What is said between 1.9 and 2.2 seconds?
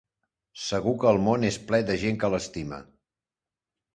de gent